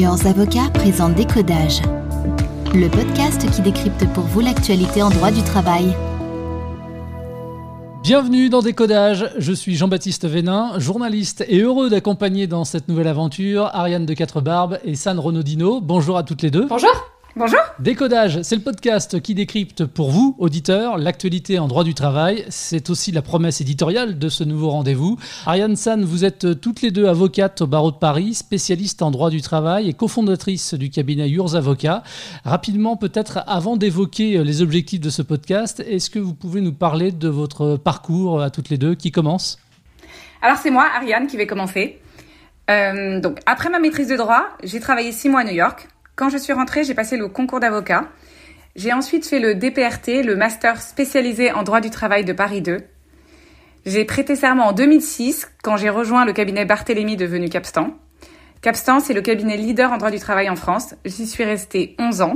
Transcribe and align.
Yours 0.00 0.24
Avocat 0.24 0.70
présente 0.72 1.14
Décodage, 1.14 1.82
le 2.72 2.88
podcast 2.88 3.46
qui 3.50 3.60
décrypte 3.60 4.06
pour 4.14 4.24
vous 4.24 4.40
l'actualité 4.40 5.02
en 5.02 5.10
droit 5.10 5.30
du 5.30 5.42
travail. 5.42 5.94
Bienvenue 8.02 8.48
dans 8.48 8.62
Décodage, 8.62 9.30
je 9.36 9.52
suis 9.52 9.76
Jean-Baptiste 9.76 10.26
Vénin, 10.26 10.78
journaliste 10.78 11.44
et 11.48 11.60
heureux 11.60 11.90
d'accompagner 11.90 12.46
dans 12.46 12.64
cette 12.64 12.88
nouvelle 12.88 13.08
aventure 13.08 13.68
Ariane 13.74 14.06
de 14.06 14.14
Quatre 14.14 14.40
Barbes 14.40 14.78
et 14.84 14.94
San 14.94 15.18
Renaudino. 15.18 15.82
Bonjour 15.82 16.16
à 16.16 16.22
toutes 16.22 16.40
les 16.40 16.50
deux. 16.50 16.64
Bonjour 16.64 16.88
Bonjour 17.36 17.60
Décodage, 17.78 18.42
c'est 18.42 18.56
le 18.56 18.62
podcast 18.62 19.20
qui 19.20 19.36
décrypte 19.36 19.84
pour 19.84 20.10
vous, 20.10 20.34
auditeurs, 20.40 20.98
l'actualité 20.98 21.60
en 21.60 21.68
droit 21.68 21.84
du 21.84 21.94
travail. 21.94 22.44
C'est 22.48 22.90
aussi 22.90 23.12
la 23.12 23.22
promesse 23.22 23.60
éditoriale 23.60 24.18
de 24.18 24.28
ce 24.28 24.42
nouveau 24.42 24.70
rendez-vous. 24.70 25.16
Ariane 25.46 25.76
San, 25.76 26.04
vous 26.04 26.24
êtes 26.24 26.60
toutes 26.60 26.82
les 26.82 26.90
deux 26.90 27.06
avocates 27.06 27.60
au 27.60 27.68
barreau 27.68 27.92
de 27.92 27.96
Paris, 27.96 28.34
spécialiste 28.34 29.00
en 29.00 29.12
droit 29.12 29.30
du 29.30 29.42
travail 29.42 29.88
et 29.88 29.92
cofondatrice 29.92 30.74
du 30.74 30.90
cabinet 30.90 31.28
Yours 31.28 31.54
Avocats. 31.54 32.02
Rapidement, 32.44 32.96
peut-être 32.96 33.44
avant 33.46 33.76
d'évoquer 33.76 34.42
les 34.42 34.60
objectifs 34.60 35.00
de 35.00 35.10
ce 35.10 35.22
podcast, 35.22 35.78
est-ce 35.86 36.10
que 36.10 36.18
vous 36.18 36.34
pouvez 36.34 36.60
nous 36.60 36.74
parler 36.74 37.12
de 37.12 37.28
votre 37.28 37.76
parcours 37.76 38.42
à 38.42 38.50
toutes 38.50 38.70
les 38.70 38.76
deux 38.76 38.96
Qui 38.96 39.12
commence? 39.12 39.60
Alors 40.42 40.56
c'est 40.56 40.70
moi, 40.70 40.88
Ariane, 40.96 41.28
qui 41.28 41.36
vais 41.36 41.46
commencer. 41.46 42.00
Euh, 42.68 43.20
donc 43.20 43.38
après 43.46 43.70
ma 43.70 43.78
maîtrise 43.78 44.08
de 44.08 44.16
droit, 44.16 44.48
j'ai 44.64 44.80
travaillé 44.80 45.12
six 45.12 45.28
mois 45.28 45.42
à 45.42 45.44
New 45.44 45.54
York 45.54 45.88
quand 46.20 46.28
je 46.28 46.36
suis 46.36 46.52
rentrée, 46.52 46.84
j'ai 46.84 46.92
passé 46.92 47.16
le 47.16 47.28
concours 47.28 47.60
d'avocat. 47.60 48.10
J'ai 48.76 48.92
ensuite 48.92 49.26
fait 49.26 49.38
le 49.38 49.54
DPRT, 49.54 50.22
le 50.22 50.36
master 50.36 50.82
spécialisé 50.82 51.50
en 51.50 51.62
droit 51.62 51.80
du 51.80 51.88
travail 51.88 52.26
de 52.26 52.34
Paris 52.34 52.60
2. 52.60 52.76
J'ai 53.86 54.04
prêté 54.04 54.36
serment 54.36 54.66
en 54.66 54.72
2006 54.72 55.50
quand 55.62 55.78
j'ai 55.78 55.88
rejoint 55.88 56.26
le 56.26 56.34
cabinet 56.34 56.66
Barthélemy 56.66 57.16
devenu 57.16 57.48
Capstan. 57.48 57.94
Capstan, 58.60 59.00
c'est 59.00 59.14
le 59.14 59.22
cabinet 59.22 59.56
leader 59.56 59.92
en 59.92 59.96
droit 59.96 60.10
du 60.10 60.18
travail 60.18 60.50
en 60.50 60.56
France. 60.56 60.94
J'y 61.06 61.26
suis 61.26 61.42
restée 61.42 61.96
11 61.98 62.20
ans. 62.20 62.34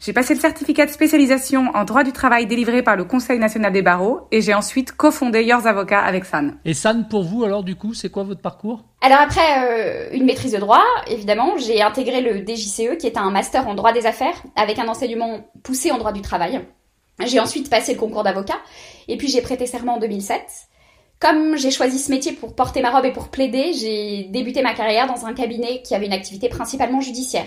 J'ai 0.00 0.12
passé 0.12 0.32
le 0.32 0.38
certificat 0.38 0.86
de 0.86 0.92
spécialisation 0.92 1.72
en 1.74 1.84
droit 1.84 2.04
du 2.04 2.12
travail 2.12 2.46
délivré 2.46 2.84
par 2.84 2.94
le 2.94 3.02
Conseil 3.02 3.40
national 3.40 3.72
des 3.72 3.82
barreaux 3.82 4.28
et 4.30 4.40
j'ai 4.40 4.54
ensuite 4.54 4.92
cofondé 4.92 5.42
Yours 5.42 5.66
Avocat 5.66 5.98
avec 5.98 6.24
San. 6.24 6.56
Et 6.64 6.72
San, 6.72 7.08
pour 7.08 7.24
vous, 7.24 7.42
alors 7.42 7.64
du 7.64 7.74
coup, 7.74 7.94
c'est 7.94 8.08
quoi 8.08 8.22
votre 8.22 8.40
parcours? 8.40 8.84
Alors 9.00 9.18
après 9.18 9.40
euh, 9.40 10.08
une 10.12 10.24
maîtrise 10.24 10.52
de 10.52 10.58
droit, 10.58 10.84
évidemment, 11.08 11.56
j'ai 11.58 11.82
intégré 11.82 12.20
le 12.20 12.46
DJCE 12.46 12.96
qui 12.96 13.08
est 13.08 13.18
un 13.18 13.32
master 13.32 13.66
en 13.66 13.74
droit 13.74 13.92
des 13.92 14.06
affaires 14.06 14.40
avec 14.54 14.78
un 14.78 14.86
enseignement 14.86 15.40
poussé 15.64 15.90
en 15.90 15.98
droit 15.98 16.12
du 16.12 16.22
travail. 16.22 16.60
J'ai 17.26 17.40
ensuite 17.40 17.68
passé 17.68 17.94
le 17.94 17.98
concours 17.98 18.22
d'avocat 18.22 18.58
et 19.08 19.16
puis 19.16 19.26
j'ai 19.26 19.42
prêté 19.42 19.66
serment 19.66 19.96
en 19.96 19.98
2007. 19.98 20.40
Comme 21.18 21.56
j'ai 21.56 21.72
choisi 21.72 21.98
ce 21.98 22.12
métier 22.12 22.32
pour 22.32 22.54
porter 22.54 22.80
ma 22.80 22.90
robe 22.90 23.04
et 23.04 23.12
pour 23.12 23.28
plaider, 23.28 23.72
j'ai 23.72 24.28
débuté 24.30 24.62
ma 24.62 24.74
carrière 24.74 25.08
dans 25.08 25.26
un 25.26 25.34
cabinet 25.34 25.82
qui 25.82 25.96
avait 25.96 26.06
une 26.06 26.12
activité 26.12 26.48
principalement 26.48 27.00
judiciaire. 27.00 27.46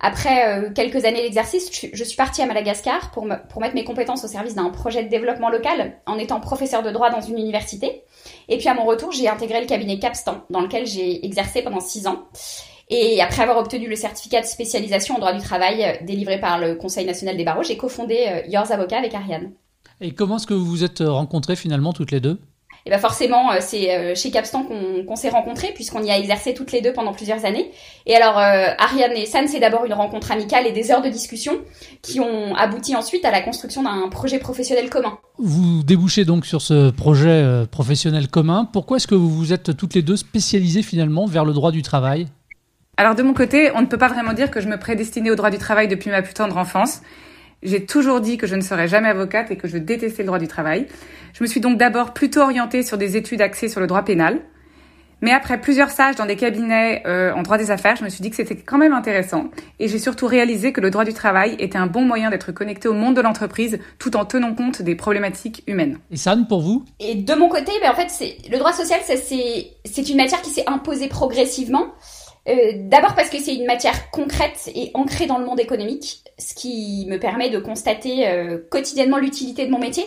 Après 0.00 0.48
euh, 0.48 0.70
quelques 0.74 1.04
années 1.04 1.22
d'exercice, 1.22 1.70
je 1.92 2.04
suis 2.04 2.16
partie 2.16 2.42
à 2.42 2.46
Madagascar 2.46 3.10
pour, 3.10 3.26
mettre 3.26 3.74
mes 3.74 3.84
compétences 3.84 4.24
au 4.24 4.28
service 4.28 4.54
d'un 4.54 4.70
projet 4.70 5.02
de 5.02 5.08
développement 5.08 5.48
local 5.48 5.96
en 6.06 6.18
étant 6.18 6.40
professeur 6.40 6.82
de 6.82 6.90
droit 6.90 7.10
dans 7.10 7.20
une 7.20 7.38
université. 7.38 8.02
Et 8.48 8.58
puis 8.58 8.68
à 8.68 8.74
mon 8.74 8.84
retour, 8.84 9.12
j'ai 9.12 9.28
intégré 9.28 9.60
le 9.60 9.66
cabinet 9.66 9.98
Capstan, 9.98 10.42
dans 10.50 10.60
lequel 10.60 10.86
j'ai 10.86 11.24
exercé 11.24 11.62
pendant 11.62 11.80
six 11.80 12.06
ans. 12.06 12.24
Et 12.88 13.20
après 13.20 13.42
avoir 13.42 13.58
obtenu 13.58 13.88
le 13.88 13.96
certificat 13.96 14.42
de 14.42 14.46
spécialisation 14.46 15.16
en 15.16 15.18
droit 15.18 15.32
du 15.32 15.40
travail 15.40 15.82
euh, 15.82 16.04
délivré 16.04 16.38
par 16.38 16.60
le 16.60 16.76
Conseil 16.76 17.04
national 17.04 17.36
des 17.36 17.44
barreaux, 17.44 17.64
j'ai 17.64 17.76
cofondé 17.76 18.26
euh, 18.28 18.42
Yours 18.48 18.70
Avocat 18.70 18.98
avec 18.98 19.14
Ariane. 19.14 19.52
Et 20.00 20.12
comment 20.12 20.36
est-ce 20.36 20.46
que 20.46 20.54
vous 20.54 20.66
vous 20.66 20.84
êtes 20.84 21.00
rencontrés 21.00 21.56
finalement 21.56 21.92
toutes 21.92 22.10
les 22.12 22.20
deux? 22.20 22.38
Et 22.86 22.90
ben 22.90 22.98
forcément, 22.98 23.50
euh, 23.50 23.56
c'est 23.58 23.92
euh, 23.92 24.14
chez 24.14 24.30
Capstan 24.30 24.62
qu'on 24.62 25.16
s'est 25.16 25.28
rencontrés 25.28 25.72
puisqu'on 25.74 26.04
y 26.04 26.10
a 26.10 26.16
exercé 26.16 26.54
toutes 26.54 26.70
les 26.70 26.80
deux 26.80 26.92
pendant 26.92 27.12
plusieurs 27.12 27.44
années. 27.44 27.72
Et 28.06 28.14
alors, 28.14 28.38
euh, 28.38 28.68
Ariane 28.78 29.16
et 29.16 29.26
San, 29.26 29.48
c'est 29.48 29.58
d'abord 29.58 29.84
une 29.86 29.92
rencontre 29.92 30.30
amicale 30.30 30.68
et 30.68 30.72
des 30.72 30.92
heures 30.92 31.02
de 31.02 31.08
discussion 31.08 31.54
qui 32.00 32.20
ont 32.20 32.54
abouti 32.54 32.94
ensuite 32.94 33.24
à 33.24 33.32
la 33.32 33.40
construction 33.40 33.82
d'un 33.82 34.08
projet 34.08 34.38
professionnel 34.38 34.88
commun. 34.88 35.18
Vous 35.38 35.82
débouchez 35.82 36.24
donc 36.24 36.46
sur 36.46 36.62
ce 36.62 36.90
projet 36.90 37.66
professionnel 37.72 38.28
commun. 38.28 38.68
Pourquoi 38.72 38.98
est-ce 38.98 39.08
que 39.08 39.16
vous 39.16 39.28
vous 39.28 39.52
êtes 39.52 39.76
toutes 39.76 39.94
les 39.94 40.02
deux 40.02 40.16
spécialisées 40.16 40.82
finalement 40.82 41.26
vers 41.26 41.44
le 41.44 41.52
droit 41.52 41.72
du 41.72 41.82
travail? 41.82 42.28
Alors 42.96 43.16
de 43.16 43.22
mon 43.24 43.34
côté, 43.34 43.70
on 43.74 43.80
ne 43.80 43.86
peut 43.86 43.98
pas 43.98 44.08
vraiment 44.08 44.32
dire 44.32 44.50
que 44.50 44.60
je 44.60 44.68
me 44.68 44.78
prédestinais 44.78 45.30
au 45.30 45.34
droit 45.34 45.50
du 45.50 45.58
travail 45.58 45.88
depuis 45.88 46.10
ma 46.10 46.22
plus 46.22 46.34
tendre 46.34 46.56
enfance. 46.56 47.00
J'ai 47.62 47.86
toujours 47.86 48.20
dit 48.20 48.36
que 48.36 48.46
je 48.46 48.54
ne 48.54 48.60
serais 48.60 48.88
jamais 48.88 49.08
avocate 49.08 49.50
et 49.50 49.56
que 49.56 49.68
je 49.68 49.78
détestais 49.78 50.22
le 50.22 50.26
droit 50.26 50.38
du 50.38 50.48
travail. 50.48 50.86
Je 51.32 51.42
me 51.42 51.48
suis 51.48 51.60
donc 51.60 51.78
d'abord 51.78 52.14
plutôt 52.14 52.40
orientée 52.40 52.82
sur 52.82 52.98
des 52.98 53.16
études 53.16 53.40
axées 53.40 53.68
sur 53.68 53.80
le 53.80 53.86
droit 53.86 54.02
pénal. 54.02 54.40
Mais 55.22 55.32
après 55.32 55.58
plusieurs 55.58 55.88
stages 55.90 56.16
dans 56.16 56.26
des 56.26 56.36
cabinets 56.36 57.02
euh, 57.06 57.32
en 57.32 57.42
droit 57.42 57.56
des 57.56 57.70
affaires, 57.70 57.96
je 57.96 58.04
me 58.04 58.10
suis 58.10 58.20
dit 58.20 58.28
que 58.28 58.36
c'était 58.36 58.56
quand 58.56 58.76
même 58.76 58.92
intéressant. 58.92 59.46
Et 59.78 59.88
j'ai 59.88 59.98
surtout 59.98 60.26
réalisé 60.26 60.72
que 60.72 60.80
le 60.82 60.90
droit 60.90 61.04
du 61.04 61.14
travail 61.14 61.56
était 61.58 61.78
un 61.78 61.86
bon 61.86 62.02
moyen 62.02 62.28
d'être 62.28 62.52
connecté 62.52 62.88
au 62.88 62.92
monde 62.92 63.16
de 63.16 63.22
l'entreprise 63.22 63.78
tout 63.98 64.14
en 64.16 64.26
tenant 64.26 64.54
compte 64.54 64.82
des 64.82 64.94
problématiques 64.94 65.62
humaines. 65.66 65.98
Et 66.10 66.16
San, 66.16 66.46
pour 66.46 66.60
vous? 66.60 66.84
Et 67.00 67.14
de 67.14 67.34
mon 67.34 67.48
côté, 67.48 67.72
ben, 67.80 67.90
en 67.90 67.94
fait, 67.94 68.10
c'est 68.10 68.36
le 68.50 68.58
droit 68.58 68.72
social, 68.74 69.00
c'est 69.04 70.08
une 70.08 70.16
matière 70.18 70.42
qui 70.42 70.50
s'est 70.50 70.68
imposée 70.68 71.08
progressivement. 71.08 71.94
Euh, 72.48 72.72
d'abord 72.76 73.14
parce 73.14 73.28
que 73.28 73.38
c'est 73.38 73.54
une 73.54 73.66
matière 73.66 74.10
concrète 74.10 74.70
et 74.74 74.90
ancrée 74.94 75.26
dans 75.26 75.38
le 75.38 75.44
monde 75.44 75.58
économique, 75.58 76.22
ce 76.38 76.54
qui 76.54 77.06
me 77.08 77.18
permet 77.18 77.50
de 77.50 77.58
constater 77.58 78.28
euh, 78.28 78.58
quotidiennement 78.70 79.18
l'utilité 79.18 79.66
de 79.66 79.70
mon 79.70 79.78
métier. 79.78 80.04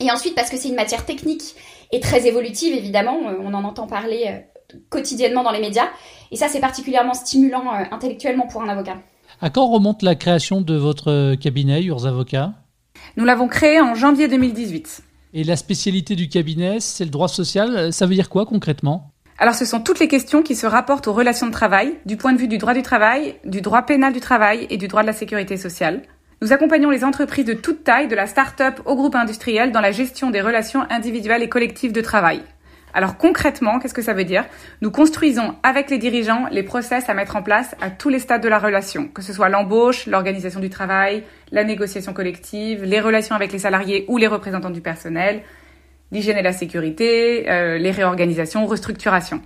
Et 0.00 0.10
ensuite 0.10 0.34
parce 0.34 0.48
que 0.48 0.56
c'est 0.56 0.68
une 0.68 0.76
matière 0.76 1.04
technique 1.04 1.54
et 1.92 2.00
très 2.00 2.26
évolutive, 2.26 2.74
évidemment, 2.74 3.18
euh, 3.28 3.34
on 3.42 3.52
en 3.52 3.64
entend 3.64 3.86
parler 3.86 4.44
quotidiennement 4.88 5.42
dans 5.42 5.50
les 5.50 5.60
médias. 5.60 5.88
Et 6.30 6.36
ça, 6.36 6.48
c'est 6.48 6.60
particulièrement 6.60 7.14
stimulant 7.14 7.70
intellectuellement 7.90 8.46
pour 8.46 8.62
un 8.62 8.68
avocat. 8.68 8.98
À 9.40 9.50
quand 9.50 9.66
remonte 9.66 10.02
la 10.02 10.14
création 10.14 10.60
de 10.60 10.74
votre 10.74 11.34
cabinet, 11.36 11.82
Yours 11.82 12.06
Avocats 12.06 12.52
Nous 13.16 13.24
l'avons 13.24 13.48
créé 13.48 13.80
en 13.80 13.94
janvier 13.94 14.28
2018. 14.28 15.02
Et 15.34 15.44
la 15.44 15.56
spécialité 15.56 16.16
du 16.16 16.28
cabinet, 16.28 16.80
c'est 16.80 17.04
le 17.04 17.10
droit 17.10 17.28
social. 17.28 17.92
Ça 17.92 18.06
veut 18.06 18.14
dire 18.14 18.28
quoi 18.28 18.44
concrètement? 18.44 19.12
Alors 19.38 19.54
ce 19.54 19.64
sont 19.64 19.80
toutes 19.80 20.00
les 20.00 20.08
questions 20.08 20.42
qui 20.42 20.56
se 20.56 20.66
rapportent 20.66 21.06
aux 21.06 21.12
relations 21.12 21.46
de 21.46 21.52
travail, 21.52 21.94
du 22.06 22.16
point 22.16 22.32
de 22.32 22.38
vue 22.38 22.48
du 22.48 22.58
droit 22.58 22.74
du 22.74 22.82
travail, 22.82 23.36
du 23.44 23.60
droit 23.60 23.82
pénal 23.82 24.12
du 24.12 24.18
travail 24.18 24.66
et 24.68 24.76
du 24.76 24.88
droit 24.88 25.02
de 25.02 25.06
la 25.06 25.12
sécurité 25.12 25.56
sociale. 25.56 26.02
Nous 26.42 26.52
accompagnons 26.52 26.90
les 26.90 27.04
entreprises 27.04 27.44
de 27.44 27.52
toute 27.52 27.84
taille, 27.84 28.08
de 28.08 28.16
la 28.16 28.26
start-up 28.26 28.80
au 28.84 28.96
groupe 28.96 29.14
industriel, 29.14 29.70
dans 29.70 29.80
la 29.80 29.92
gestion 29.92 30.30
des 30.30 30.40
relations 30.40 30.84
individuelles 30.90 31.44
et 31.44 31.48
collectives 31.48 31.92
de 31.92 32.00
travail. 32.00 32.42
Alors 32.94 33.16
concrètement, 33.16 33.78
qu'est-ce 33.78 33.94
que 33.94 34.02
ça 34.02 34.12
veut 34.12 34.24
dire? 34.24 34.44
Nous 34.80 34.90
construisons 34.90 35.54
avec 35.62 35.88
les 35.88 35.98
dirigeants 35.98 36.46
les 36.50 36.64
process 36.64 37.08
à 37.08 37.14
mettre 37.14 37.36
en 37.36 37.42
place 37.42 37.76
à 37.80 37.90
tous 37.90 38.08
les 38.08 38.18
stades 38.18 38.42
de 38.42 38.48
la 38.48 38.58
relation, 38.58 39.06
que 39.06 39.22
ce 39.22 39.32
soit 39.32 39.48
l'embauche, 39.48 40.06
l'organisation 40.06 40.58
du 40.58 40.70
travail, 40.70 41.22
la 41.52 41.62
négociation 41.62 42.12
collective, 42.12 42.82
les 42.82 43.00
relations 43.00 43.36
avec 43.36 43.52
les 43.52 43.60
salariés 43.60 44.04
ou 44.08 44.16
les 44.16 44.26
représentants 44.26 44.70
du 44.70 44.80
personnel, 44.80 45.42
l'hygiène 46.12 46.36
et 46.36 46.42
la 46.42 46.52
sécurité, 46.52 47.48
euh, 47.48 47.78
les 47.78 47.90
réorganisations, 47.90 48.66
restructurations. 48.66 49.40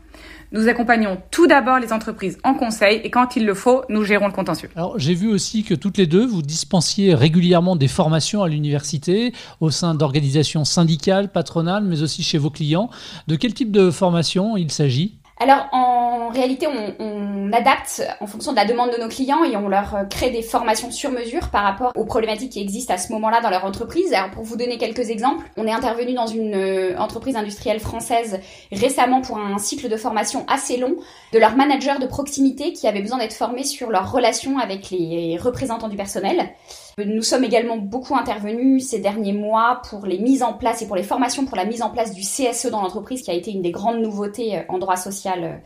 Nous 0.52 0.68
accompagnons 0.68 1.16
tout 1.30 1.46
d'abord 1.46 1.78
les 1.78 1.94
entreprises 1.94 2.38
en 2.44 2.52
conseil 2.54 3.00
et 3.04 3.10
quand 3.10 3.36
il 3.36 3.46
le 3.46 3.54
faut, 3.54 3.84
nous 3.88 4.04
gérons 4.04 4.26
le 4.26 4.32
contentieux. 4.32 4.68
Alors 4.76 4.98
j'ai 4.98 5.14
vu 5.14 5.32
aussi 5.32 5.64
que 5.64 5.74
toutes 5.74 5.96
les 5.96 6.06
deux, 6.06 6.26
vous 6.26 6.42
dispensiez 6.42 7.14
régulièrement 7.14 7.74
des 7.74 7.88
formations 7.88 8.42
à 8.42 8.48
l'université 8.48 9.32
au 9.60 9.70
sein 9.70 9.94
d'organisations 9.94 10.64
syndicales, 10.64 11.32
patronales, 11.32 11.84
mais 11.84 12.02
aussi 12.02 12.22
chez 12.22 12.36
vos 12.36 12.50
clients. 12.50 12.90
De 13.28 13.36
quel 13.36 13.54
type 13.54 13.72
de 13.72 13.90
formation 13.90 14.58
il 14.58 14.70
s'agit? 14.70 15.16
Alors 15.40 15.68
en 15.72 15.91
réalité, 16.32 16.66
on, 16.66 17.52
adapte 17.52 18.02
en 18.20 18.26
fonction 18.26 18.52
de 18.52 18.56
la 18.56 18.64
demande 18.64 18.92
de 18.92 18.96
nos 18.96 19.08
clients 19.08 19.44
et 19.44 19.56
on 19.56 19.68
leur 19.68 19.94
euh, 19.94 20.04
crée 20.04 20.30
des 20.30 20.40
formations 20.40 20.90
sur 20.90 21.10
mesure 21.10 21.50
par 21.50 21.64
rapport 21.64 21.92
aux 21.94 22.06
problématiques 22.06 22.52
qui 22.52 22.62
existent 22.62 22.94
à 22.94 22.96
ce 22.96 23.12
moment-là 23.12 23.42
dans 23.42 23.50
leur 23.50 23.66
entreprise. 23.66 24.10
Alors 24.14 24.30
pour 24.30 24.42
vous 24.42 24.56
donner 24.56 24.78
quelques 24.78 25.10
exemples, 25.10 25.44
on 25.58 25.66
est 25.66 25.72
intervenu 25.72 26.14
dans 26.14 26.26
une 26.26 26.54
euh, 26.54 26.96
entreprise 26.96 27.36
industrielle 27.36 27.78
française 27.78 28.40
récemment 28.72 29.20
pour 29.20 29.36
un 29.36 29.58
cycle 29.58 29.90
de 29.90 29.96
formation 29.98 30.46
assez 30.48 30.78
long 30.78 30.96
de 31.34 31.38
leurs 31.38 31.54
managers 31.54 31.98
de 32.00 32.06
proximité 32.06 32.72
qui 32.72 32.88
avaient 32.88 33.02
besoin 33.02 33.18
d'être 33.18 33.34
formés 33.34 33.64
sur 33.64 33.90
leurs 33.90 34.10
relations 34.10 34.58
avec 34.58 34.88
les 34.90 35.36
représentants 35.36 35.88
du 35.88 35.96
personnel. 35.96 36.54
Nous 36.98 37.22
sommes 37.22 37.44
également 37.44 37.78
beaucoup 37.78 38.16
intervenus 38.16 38.86
ces 38.86 38.98
derniers 38.98 39.32
mois 39.32 39.80
pour 39.88 40.04
les 40.04 40.18
mises 40.18 40.42
en 40.42 40.52
place 40.52 40.82
et 40.82 40.86
pour 40.86 40.96
les 40.96 41.02
formations 41.02 41.46
pour 41.46 41.56
la 41.56 41.64
mise 41.64 41.80
en 41.80 41.88
place 41.88 42.12
du 42.12 42.20
CSE 42.20 42.66
dans 42.66 42.82
l'entreprise 42.82 43.22
qui 43.22 43.30
a 43.30 43.34
été 43.34 43.50
une 43.50 43.62
des 43.62 43.70
grandes 43.70 44.00
nouveautés 44.00 44.58
euh, 44.58 44.62
en 44.68 44.78
droit 44.78 44.96
social 44.96 45.40
euh, 45.42 45.56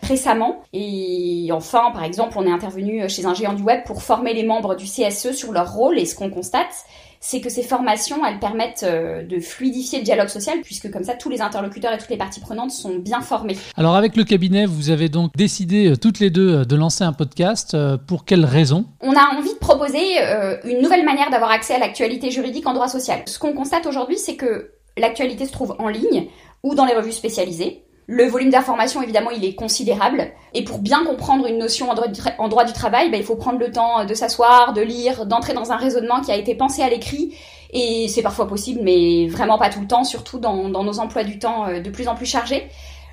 Et 0.72 1.48
enfin, 1.52 1.90
par 1.92 2.04
exemple, 2.04 2.36
on 2.36 2.46
est 2.46 2.50
intervenu 2.50 3.02
euh, 3.02 3.08
chez 3.08 3.26
un 3.26 3.34
géant 3.34 3.52
du 3.52 3.62
web 3.62 3.80
pour 3.84 4.02
former 4.02 4.34
les 4.34 4.44
membres 4.44 4.74
du 4.74 4.84
CSE 4.84 5.32
sur 5.32 5.52
leur 5.52 5.72
rôle 5.72 5.98
et 5.98 6.04
ce 6.04 6.14
qu'on 6.14 6.30
constate, 6.30 6.84
c'est 7.20 7.40
que 7.40 7.48
ces 7.48 7.62
formations, 7.62 8.24
elles 8.24 8.38
permettent 8.38 8.84
euh, 8.84 9.22
de 9.22 9.40
fluidifier 9.40 9.98
le 9.98 10.04
dialogue 10.04 10.28
social, 10.28 10.60
puisque 10.62 10.90
comme 10.90 11.04
ça, 11.04 11.14
tous 11.14 11.28
les 11.28 11.40
interlocuteurs 11.40 11.92
et 11.92 11.98
toutes 11.98 12.10
les 12.10 12.16
parties 12.16 12.40
prenantes 12.40 12.70
sont 12.70 12.98
bien 12.98 13.20
formés. 13.20 13.56
Alors 13.76 13.96
avec 13.96 14.16
le 14.16 14.24
cabinet, 14.24 14.66
vous 14.66 14.90
avez 14.90 15.08
donc 15.08 15.32
décidé 15.36 15.90
euh, 15.90 15.96
toutes 15.96 16.20
les 16.20 16.30
deux 16.30 16.64
de 16.64 16.76
lancer 16.76 17.04
un 17.04 17.12
podcast. 17.12 17.76
Pour 18.06 18.24
quelles 18.24 18.44
raisons 18.44 18.86
On 19.00 19.12
a 19.12 19.36
envie 19.36 19.52
de 19.52 19.58
proposer 19.58 20.18
une 20.64 20.80
nouvelle 20.82 21.04
manière 21.04 21.30
d'avoir 21.30 21.50
accès 21.50 21.74
à 21.74 21.78
l'actualité 21.78 22.30
juridique 22.30 22.66
en 22.66 22.74
droit 22.74 22.88
social. 22.88 23.22
Ce 23.26 23.38
qu'on 23.38 23.54
constate 23.54 23.86
aujourd'hui, 23.86 24.18
c'est 24.18 24.36
que 24.36 24.72
l'actualité 24.96 25.46
se 25.46 25.52
trouve 25.52 25.76
en 25.78 25.88
ligne 25.88 26.28
ou 26.62 26.74
dans 26.74 26.84
les 26.84 26.94
revues 26.94 27.12
spécialisées. 27.12 27.85
Le 28.08 28.24
volume 28.24 28.50
d'information, 28.50 29.02
évidemment, 29.02 29.30
il 29.30 29.44
est 29.44 29.54
considérable. 29.56 30.28
Et 30.54 30.62
pour 30.62 30.78
bien 30.78 31.04
comprendre 31.04 31.46
une 31.46 31.58
notion 31.58 31.90
en 31.90 31.94
droit 32.48 32.64
du, 32.64 32.72
travail, 32.72 33.10
bah, 33.10 33.16
il 33.16 33.24
faut 33.24 33.34
prendre 33.34 33.58
le 33.58 33.72
temps 33.72 34.04
de 34.04 34.14
s'asseoir, 34.14 34.72
de 34.72 34.80
lire, 34.80 35.26
d'entrer 35.26 35.54
dans 35.54 35.72
un 35.72 35.76
raisonnement 35.76 36.20
qui 36.20 36.30
a 36.30 36.36
été 36.36 36.54
pensé 36.54 36.82
à 36.82 36.88
l'écrit. 36.88 37.34
Et 37.72 38.06
c'est 38.08 38.22
parfois 38.22 38.46
possible, 38.46 38.80
mais 38.82 39.26
vraiment 39.26 39.58
pas 39.58 39.70
tout 39.70 39.80
le 39.80 39.88
temps, 39.88 40.04
surtout 40.04 40.38
dans, 40.38 40.68
nos 40.68 40.98
emplois 41.00 41.24
du 41.24 41.40
temps 41.40 41.66
euh, 41.66 41.80
de 41.80 41.90
plus 41.90 42.06
en 42.06 42.14
plus 42.14 42.26
chargés. 42.26 42.68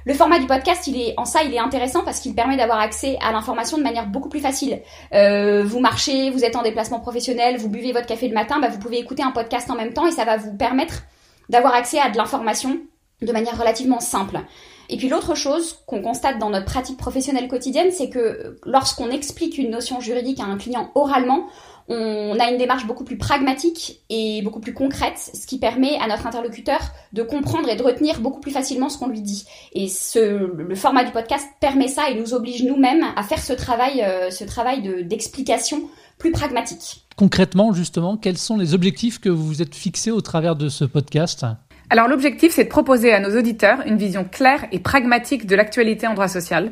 Le 0.05 0.13
format 0.13 0.37
du 0.37 0.45
podcast, 0.45 0.85
il 0.85 1.01
est 1.01 1.13
en 1.17 1.25
ça, 1.25 1.43
il 1.43 1.53
est 1.53 1.59
intéressant 1.59 2.03
parce 2.03 2.19
qu'il 2.19 2.35
permet 2.35 2.57
d'avoir 2.57 2.79
accès 2.79 3.17
à 3.25 3.31
l'information 3.31 3.77
de 3.77 3.83
manière 3.83 4.05
beaucoup 4.05 4.29
plus 4.29 4.41
facile. 4.41 4.81
Euh, 5.13 5.63
vous 5.63 5.79
marchez, 5.79 6.29
vous 6.29 6.43
êtes 6.43 6.57
en 6.57 6.61
déplacement 6.61 6.99
professionnel, 6.99 7.57
vous 7.57 7.69
buvez 7.69 7.93
votre 7.93 8.05
café 8.05 8.27
le 8.27 8.33
matin, 8.33 8.59
bah, 8.59 8.67
vous 8.67 8.79
pouvez 8.79 8.99
écouter 8.99 9.23
un 9.23 9.31
podcast 9.31 9.71
en 9.71 9.75
même 9.75 9.93
temps 9.93 10.05
et 10.05 10.11
ça 10.11 10.25
va 10.25 10.35
vous 10.35 10.55
permettre 10.55 11.03
d'avoir 11.49 11.73
accès 11.73 11.99
à 11.99 12.09
de 12.09 12.17
l'information 12.17 12.79
de 13.21 13.31
manière 13.31 13.57
relativement 13.57 14.01
simple. 14.01 14.39
Et 14.89 14.97
puis 14.97 15.09
l'autre 15.09 15.35
chose 15.35 15.79
qu'on 15.85 16.01
constate 16.01 16.39
dans 16.39 16.49
notre 16.49 16.65
pratique 16.65 16.97
professionnelle 16.97 17.47
quotidienne, 17.47 17.91
c'est 17.91 18.09
que 18.09 18.59
lorsqu'on 18.65 19.09
explique 19.09 19.57
une 19.57 19.71
notion 19.71 19.99
juridique 19.99 20.39
à 20.39 20.43
un 20.43 20.57
client 20.57 20.91
oralement, 20.95 21.47
on 21.89 22.39
a 22.39 22.49
une 22.49 22.57
démarche 22.57 22.87
beaucoup 22.87 23.03
plus 23.03 23.17
pragmatique 23.17 24.01
et 24.09 24.41
beaucoup 24.41 24.61
plus 24.61 24.73
concrète, 24.73 25.17
ce 25.17 25.45
qui 25.45 25.59
permet 25.59 25.97
à 25.99 26.07
notre 26.07 26.25
interlocuteur 26.25 26.79
de 27.11 27.23
comprendre 27.23 27.67
et 27.67 27.75
de 27.75 27.83
retenir 27.83 28.21
beaucoup 28.21 28.39
plus 28.39 28.51
facilement 28.51 28.89
ce 28.89 28.97
qu'on 28.97 29.07
lui 29.07 29.21
dit. 29.21 29.45
Et 29.73 29.87
le 30.15 30.75
format 30.75 31.03
du 31.03 31.11
podcast 31.11 31.45
permet 31.59 31.87
ça 31.87 32.09
et 32.09 32.15
nous 32.15 32.33
oblige 32.33 32.63
nous-mêmes 32.63 33.05
à 33.15 33.23
faire 33.23 33.41
ce 33.41 33.53
travail, 33.53 34.01
euh, 34.01 34.31
ce 34.31 34.45
travail 34.45 35.05
d'explication 35.05 35.81
plus 36.17 36.31
pragmatique. 36.31 37.05
Concrètement, 37.17 37.73
justement, 37.73 38.15
quels 38.17 38.37
sont 38.37 38.57
les 38.57 38.73
objectifs 38.73 39.19
que 39.19 39.29
vous 39.29 39.45
vous 39.45 39.61
êtes 39.61 39.75
fixés 39.75 40.11
au 40.11 40.21
travers 40.21 40.55
de 40.55 40.69
ce 40.69 40.85
podcast? 40.85 41.45
Alors 41.89 42.07
l'objectif, 42.07 42.53
c'est 42.53 42.63
de 42.63 42.69
proposer 42.69 43.13
à 43.13 43.19
nos 43.19 43.37
auditeurs 43.37 43.79
une 43.85 43.97
vision 43.97 44.23
claire 44.23 44.65
et 44.71 44.79
pragmatique 44.79 45.45
de 45.45 45.55
l'actualité 45.55 46.07
en 46.07 46.13
droit 46.13 46.27
social, 46.27 46.71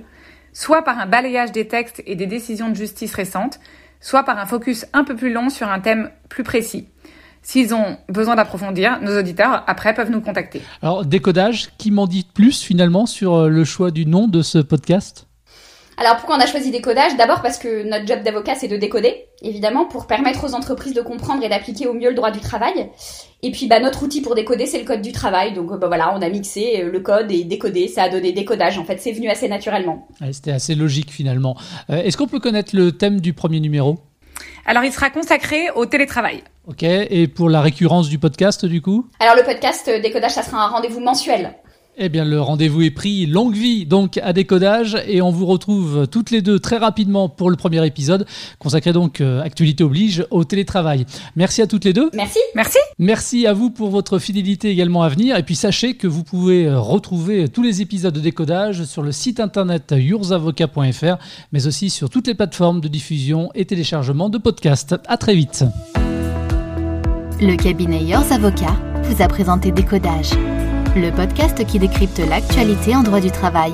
soit 0.53 0.83
par 0.83 0.99
un 0.99 1.05
balayage 1.05 1.51
des 1.51 1.67
textes 1.67 2.01
et 2.05 2.15
des 2.15 2.27
décisions 2.27 2.69
de 2.69 2.75
justice 2.75 3.13
récentes, 3.13 3.59
soit 3.99 4.23
par 4.23 4.39
un 4.39 4.45
focus 4.45 4.85
un 4.93 5.03
peu 5.03 5.15
plus 5.15 5.31
long 5.31 5.49
sur 5.49 5.69
un 5.69 5.79
thème 5.79 6.09
plus 6.29 6.43
précis. 6.43 6.87
S'ils 7.43 7.73
ont 7.73 7.97
besoin 8.07 8.35
d'approfondir, 8.35 8.99
nos 9.01 9.17
auditeurs, 9.17 9.63
après, 9.65 9.93
peuvent 9.95 10.11
nous 10.11 10.21
contacter. 10.21 10.61
Alors, 10.83 11.05
décodage, 11.05 11.69
qui 11.77 11.89
m'en 11.89 12.05
dit 12.05 12.27
plus 12.33 12.61
finalement 12.61 13.07
sur 13.07 13.35
euh, 13.35 13.49
le 13.49 13.63
choix 13.63 13.89
du 13.89 14.05
nom 14.05 14.27
de 14.27 14.43
ce 14.43 14.59
podcast? 14.59 15.27
Alors 15.97 16.15
pourquoi 16.17 16.37
on 16.37 16.39
a 16.39 16.47
choisi 16.47 16.71
décodage? 16.71 17.15
D'abord 17.15 17.43
parce 17.43 17.59
que 17.59 17.87
notre 17.87 18.07
job 18.07 18.23
d'avocat 18.23 18.55
c'est 18.55 18.67
de 18.67 18.77
décoder, 18.77 19.25
évidemment, 19.41 19.85
pour 19.85 20.07
permettre 20.07 20.43
aux 20.45 20.53
entreprises 20.53 20.93
de 20.93 21.01
comprendre 21.01 21.43
et 21.43 21.49
d'appliquer 21.49 21.87
au 21.87 21.93
mieux 21.93 22.09
le 22.09 22.15
droit 22.15 22.31
du 22.31 22.39
travail. 22.39 22.89
Et 23.43 23.51
puis 23.51 23.67
bah 23.67 23.79
notre 23.79 24.03
outil 24.03 24.21
pour 24.21 24.35
décoder 24.35 24.67
c'est 24.67 24.79
le 24.79 24.85
code 24.85 25.01
du 25.01 25.11
travail. 25.11 25.53
Donc 25.53 25.77
bah 25.79 25.87
voilà, 25.87 26.13
on 26.15 26.21
a 26.21 26.29
mixé 26.29 26.81
euh, 26.83 26.91
le 26.91 26.99
code 26.99 27.31
et 27.31 27.43
décodé, 27.43 27.87
ça 27.87 28.03
a 28.03 28.09
donné 28.09 28.31
décodage. 28.31 28.77
En 28.77 28.85
fait, 28.85 28.99
c'est 28.99 29.11
venu 29.11 29.29
assez 29.29 29.47
naturellement. 29.47 30.07
C'était 30.31 30.51
assez 30.51 30.75
logique 30.75 31.11
finalement. 31.11 31.55
Euh, 31.89 32.03
est-ce 32.03 32.17
qu'on 32.17 32.27
peut 32.27 32.39
connaître 32.39 32.75
le 32.75 32.91
thème 32.91 33.19
du 33.19 33.33
premier 33.33 33.59
numéro? 33.59 33.97
Alors, 34.65 34.83
il 34.83 34.91
sera 34.91 35.09
consacré 35.09 35.69
au 35.75 35.85
télétravail. 35.85 36.43
Ok, 36.67 36.83
et 36.83 37.27
pour 37.27 37.49
la 37.49 37.61
récurrence 37.61 38.09
du 38.09 38.19
podcast, 38.19 38.65
du 38.65 38.81
coup? 38.81 39.07
Alors, 39.19 39.35
le 39.35 39.43
podcast 39.43 39.89
Décodage, 40.01 40.31
ça 40.31 40.43
sera 40.43 40.63
un 40.63 40.67
rendez-vous 40.69 40.99
mensuel. 40.99 41.55
Eh 41.97 42.09
bien, 42.09 42.23
le 42.23 42.41
rendez-vous 42.41 42.81
est 42.83 42.91
pris. 42.91 43.25
Longue 43.25 43.53
vie 43.53 43.85
donc 43.85 44.17
à 44.23 44.31
décodage 44.31 44.97
et 45.07 45.21
on 45.21 45.29
vous 45.29 45.45
retrouve 45.45 46.07
toutes 46.07 46.31
les 46.31 46.41
deux 46.41 46.57
très 46.57 46.77
rapidement 46.77 47.27
pour 47.27 47.49
le 47.49 47.57
premier 47.57 47.85
épisode 47.85 48.25
consacré 48.59 48.93
donc 48.93 49.19
euh, 49.19 49.41
actualité 49.41 49.83
oblige 49.83 50.25
au 50.31 50.45
télétravail. 50.45 51.05
Merci 51.35 51.61
à 51.61 51.67
toutes 51.67 51.83
les 51.83 51.91
deux. 51.91 52.09
Merci. 52.13 52.39
Merci. 52.55 52.77
Merci 52.97 53.45
à 53.45 53.53
vous 53.53 53.69
pour 53.69 53.89
votre 53.89 54.19
fidélité 54.19 54.69
également 54.69 55.03
à 55.03 55.09
venir 55.09 55.35
et 55.35 55.43
puis 55.43 55.55
sachez 55.55 55.95
que 55.95 56.07
vous 56.07 56.23
pouvez 56.23 56.65
euh, 56.65 56.79
retrouver 56.79 57.49
tous 57.49 57.61
les 57.61 57.81
épisodes 57.81 58.13
de 58.13 58.21
décodage 58.21 58.85
sur 58.85 59.01
le 59.01 59.11
site 59.11 59.41
internet 59.41 59.93
yoursavocat.fr 59.95 61.17
mais 61.51 61.67
aussi 61.67 61.89
sur 61.89 62.09
toutes 62.09 62.27
les 62.27 62.35
plateformes 62.35 62.79
de 62.79 62.87
diffusion 62.87 63.49
et 63.53 63.65
téléchargement 63.65 64.29
de 64.29 64.37
podcasts. 64.37 64.95
À 65.07 65.17
très 65.17 65.35
vite. 65.35 65.65
Le 67.41 67.55
cabinet 67.57 68.03
Yours 68.03 68.31
Avocat 68.31 68.77
vous 69.03 69.21
a 69.21 69.27
présenté 69.27 69.71
Décodage 69.71 70.29
le 70.95 71.11
podcast 71.11 71.65
qui 71.65 71.79
décrypte 71.79 72.19
l'actualité 72.19 72.95
en 72.95 73.03
droit 73.03 73.19
du 73.21 73.31
travail. 73.31 73.73